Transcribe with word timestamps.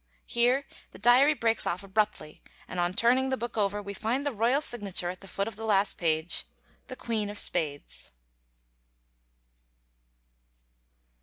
[Here 0.25 0.65
the 0.89 0.97
diary 0.97 1.35
breaks 1.35 1.67
off 1.67 1.83
abruptly, 1.83 2.41
and 2.67 2.79
on 2.79 2.95
turning 2.95 3.29
the 3.29 3.37
book 3.37 3.55
over 3.55 3.83
we 3.83 3.93
find 3.93 4.25
the 4.25 4.31
royal 4.31 4.59
signature 4.59 5.11
at 5.11 5.21
the 5.21 5.27
foot 5.27 5.47
of 5.47 5.55
the 5.57 5.63
last 5.63 5.99
page, 5.99 6.45
"The 6.87 6.95
Queen 6.95 7.29
of 7.29 7.37
Spades." 7.37 8.11